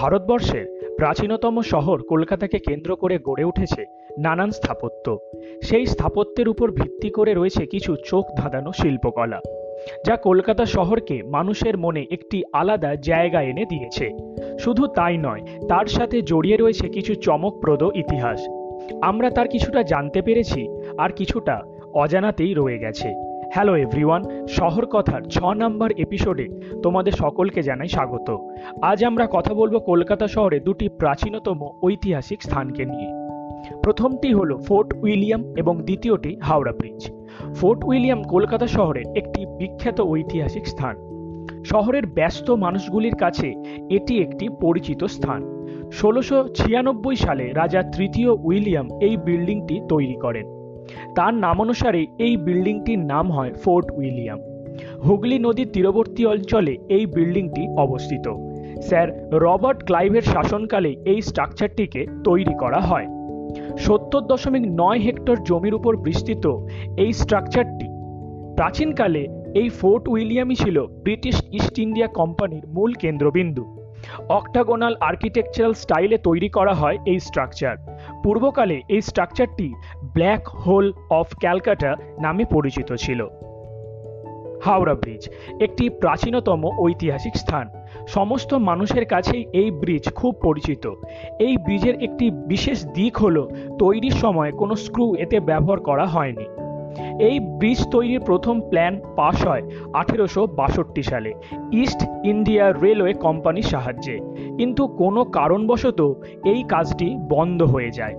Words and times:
ভারতবর্ষের 0.00 0.66
প্রাচীনতম 0.96 1.62
শহর 1.62 1.98
কলকাতাকে 2.02 2.58
কেন্দ্র 2.58 2.96
করে 2.96 3.18
গড়ে 3.18 3.44
উঠেছে 3.44 3.82
নানান 4.18 4.50
স্থাপত্য। 4.50 5.06
সেই 5.62 5.86
স্থাপত্যের 5.86 6.48
উপর 6.48 6.70
ভিত্তি 6.70 7.10
করে 7.10 7.34
রয়েছে 7.34 7.66
কিছু 7.66 7.96
চোখ 8.04 8.24
ধাঁধানো 8.36 8.72
শিল্পকলা, 8.72 9.40
যা 10.06 10.16
কলকাতা 10.16 10.66
শহরকে 10.66 11.22
মানুষের 11.22 11.78
মনে 11.78 12.06
একটি 12.10 12.42
আলাদা 12.52 12.94
জায়গা 12.94 13.40
এনে 13.42 13.64
দিয়েছে। 13.64 14.06
শুধু 14.58 14.86
তাই 14.86 15.16
নয়, 15.18 15.42
তার 15.68 15.86
সাথে 15.86 16.16
জড়িয়ে 16.22 16.56
রয়েছে 16.56 16.88
কিছু 16.88 17.14
চমকপ্রদ 17.14 17.82
ইতিহাস। 17.94 18.40
আমরা 19.02 19.30
তার 19.30 19.48
কিছুটা 19.48 19.82
জানতে 19.82 20.22
পেরেছি, 20.22 20.68
আর 20.98 21.10
কিছুটা 21.10 21.56
অজানাতেই 21.94 22.54
রয়ে 22.54 22.78
গেছে। 22.78 23.29
হ্যালো 23.52 23.76
এভরিওয়ান 23.76 24.46
শহর 24.48 24.86
কথার 24.86 25.22
ছ 25.22 25.44
নম্বর 25.44 25.92
এপিসোডে 25.92 26.48
তোমাদের 26.82 27.12
সকলকে 27.12 27.62
জানাই 27.62 27.88
স্বাগত। 27.88 28.36
আজ 28.82 29.04
আমরা 29.04 29.28
কথা 29.30 29.54
বলব 29.54 29.78
কলকাতা 29.78 30.28
শহরে 30.28 30.60
দুটি 30.60 30.88
প্রাচীনতম 30.88 31.68
ঐতিহাসিক 31.82 32.42
স্থানকে 32.42 32.84
নিয়ে। 32.84 33.08
প্রথমটি 33.82 34.34
হলো 34.34 34.58
ফোর্ট 34.58 34.94
উইলিয়াম 35.02 35.44
এবং 35.56 35.82
দ্বিতীয়টি 35.82 36.36
Howrah 36.42 36.72
bridge. 36.72 37.10
Fort 37.54 37.84
William 37.84 38.22
Kolkata 38.22 38.66
শহরের 38.66 39.04
একটি 39.16 39.46
বিখ্যাত 39.46 40.00
ঐতিহাসিক 40.00 40.66
স্থান। 40.66 40.96
শহরের 41.64 42.06
ব্যস্ত 42.06 42.50
মানুষগুলির 42.50 43.14
কাছে 43.14 43.48
এটি 43.90 44.22
একটি 44.22 44.48
পরিচিত 44.60 45.04
স্থান। 45.04 45.66
ষোলোশো 45.92 46.48
সালে 47.16 47.52
রাজা 47.52 47.82
তৃতীয় 47.82 48.30
উইলিয়াম 48.30 48.88
এই 49.00 49.16
বিল্ডিংটি 49.16 49.80
তৈরি 49.88 50.14
করেন। 50.14 50.69
তার 51.14 51.34
নামানুসারে 51.34 52.06
এই 52.18 52.36
বিল্ডিংটির 52.36 52.98
নাম 52.98 53.30
হয় 53.30 53.52
ফোর্ট 53.52 53.92
উইলিয়াম। 53.92 54.40
হুগলি 55.06 55.38
নদীর 55.38 55.68
তীরবর্তী 55.72 56.26
অঞ্চলে 56.26 56.76
এই 56.88 57.06
বিল্ডিংটি 57.06 57.68
অবস্থিত। 57.76 58.28
স্যার 58.80 59.08
রবার্ট 59.32 59.84
ক্লাইভের 59.84 60.22
শাসনকালে 60.22 60.96
এই 61.04 61.22
স্ট্রাকচারটিকে 61.22 62.06
তৈরি 62.24 62.54
করা 62.60 62.80
হয়। 62.80 63.06
সত্তর 63.78 64.20
দশমিক 64.20 64.62
নয় 64.66 64.98
হেক্টর 64.98 65.36
জমির 65.44 65.74
উপর 65.74 65.96
বিস্তৃত 65.96 66.44
এই 66.96 67.12
স্ট্রাকচারটি। 67.12 67.86
প্রাচীনকালে 68.56 69.28
এই 69.54 69.68
ফোর্ট 69.68 70.08
উইলিয়ামই 70.08 70.54
ছিল 70.54 70.86
ব্রিটিশ 70.86 71.42
ইস্ট 71.52 71.78
ইন্ডিয়া 71.78 72.08
কোম্পানির 72.08 72.62
মূল 72.68 72.92
কেন্দ্রবিন্দু। 72.94 73.79
অক্টাগোনাল 74.28 74.94
আর্কিটেকচারাল 75.00 75.72
স্টাইলে 75.72 76.18
তৈরি 76.18 76.48
করা 76.48 76.74
হয় 76.74 76.98
এই 77.06 77.20
স্ট্রাকচার। 77.20 77.76
পূর্বকালে 78.24 78.82
এই 78.88 79.00
স্ট্রাকচারটি 79.00 79.74
ব্ল্যাক 80.04 80.48
হোল 80.48 80.92
অফ 81.10 81.34
ক্যালকাটা 81.40 81.96
নামে 82.22 82.44
পরিচিত 82.44 82.92
ছিল। 82.92 83.26
হাওড়া 84.64 84.94
ব্রিজ, 84.94 85.28
একটি 85.60 85.88
প্রাচীনতম 85.88 86.70
ঐতিহাসিক 86.78 87.36
স্থান। 87.36 87.70
সমস্ত 88.08 88.54
মানুষের 88.54 89.04
কাছেই 89.04 89.46
এই 89.52 89.70
ব্রিজ 89.70 90.12
খুব 90.14 90.34
পরিচিত। 90.42 90.86
এই 91.40 91.56
ব্রিজের 91.56 92.02
একটি 92.02 92.30
বিশেষ 92.30 92.86
দিক 92.86 93.16
হল, 93.16 93.48
তৈরির 93.78 94.10
সময় 94.10 94.52
কোনো 94.52 94.74
স্ক্রু 94.74 95.14
এতে 95.14 95.40
ব্যবহার 95.40 95.80
করা 95.80 96.06
হয়নি। 96.06 96.44
এই 97.20 97.40
ব্রিজ 97.40 97.88
তৈরির 97.90 98.20
প্রথম 98.20 98.60
প্ল্যান 98.60 99.00
পাশ 99.16 99.46
হয় 99.46 99.62
আঠেরোশো 99.94 100.46
বাষট্টি 100.46 101.02
সালে। 101.02 101.32
ইস্ট 101.72 102.02
ইন্ডিয়া 102.24 102.72
রেলওয়ে 102.72 103.12
কোম্পানির 103.12 103.62
সাহায্যে। 103.62 104.20
কিন্তু 104.56 104.86
কোনো 104.86 105.24
কারণবশত 105.24 106.12
এই 106.44 106.62
কাজটি 106.62 107.16
বন্ধ 107.28 107.62
হয়ে 107.62 107.90
যায়। 107.90 108.14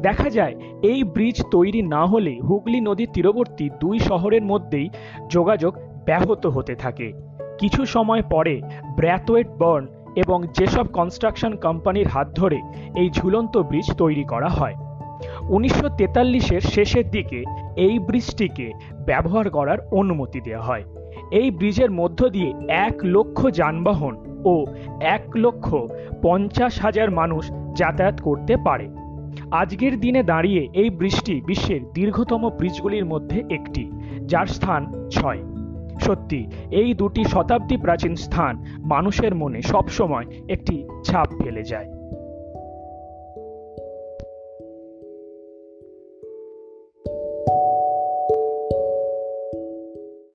দেখা 0.00 0.30
যায়, 0.30 0.54
এই 0.82 1.04
ব্রিজ 1.04 1.44
তৈরি 1.50 1.82
না 1.82 2.06
হলে 2.06 2.40
হুগলি 2.40 2.80
নদীর 2.80 3.08
তীরবর্তী 3.12 3.70
দুই 3.80 3.98
শহরের 3.98 4.42
মধ্যেই 4.42 4.90
যোগাযোগ 5.30 5.76
ব্যাহত 6.04 6.46
হতে 6.46 6.74
থাকে। 6.74 7.12
কিছু 7.58 7.84
সময় 7.84 8.22
পরে 8.22 8.60
ব্র্যাথওয়েট 8.96 9.48
বার্ন 9.48 9.86
এবং 10.16 10.42
যেসব 10.58 10.86
কনস্ট্রাকশন 10.86 11.56
কোম্পানির 11.56 12.08
হাত 12.08 12.28
ধরে 12.34 12.58
এই 12.96 13.10
ঝুলন্ত 13.10 13.58
ব্রিজ 13.58 13.94
তৈরি 13.94 14.24
করা 14.24 14.48
হয়। 14.48 14.74
উনিশশো 15.50 15.88
তেতাল্লিশের 15.88 16.60
শেষের 16.60 17.10
দিকে 17.10 17.44
এই 17.76 17.98
ব্রিজটিকে 17.98 18.72
ব্যবহার 19.06 19.50
করার 19.50 19.78
অনুমতি 19.90 20.40
দেওয়া 20.40 20.66
হয়। 20.66 20.84
এই 21.30 21.50
ব্রিজের 21.50 21.90
মধ্য 21.90 22.28
দিয়ে 22.28 22.54
এক 22.68 22.92
লক্ষ 23.04 23.48
যানবাহন 23.48 24.42
ও 24.44 24.66
এক 25.00 25.22
লক্ষ 25.36 25.74
পঞ্চাশ 26.22 26.80
হাজার 26.80 27.10
মানুষ 27.10 27.50
যাতায়াত 27.76 28.20
করতে 28.20 28.56
পারে। 28.56 28.88
আজকের 29.50 30.00
দিনে 30.00 30.22
দাঁড়িয়ে 30.22 30.68
এই 30.72 30.90
ব্রিজটি 30.90 31.40
বিশ্বের 31.40 31.92
দীর্ঘতম 31.92 32.50
ব্রিজগুলির 32.50 33.04
মধ্যে 33.04 33.42
একটি, 33.50 33.90
যার 34.26 34.46
স্থান 34.46 35.08
ছয়। 35.10 35.38
সত্যি, 36.00 36.46
এই 36.70 36.94
দুটি 36.94 37.24
শতাব্দী 37.24 37.76
প্রাচীন 37.76 38.16
স্থান 38.16 38.64
মানুষের 38.78 39.34
মনে 39.34 39.62
সবসময় 39.62 40.26
একটি 40.48 40.84
ছাপ 41.04 41.28
ফেলে 41.42 41.62
যায়। 41.62 41.99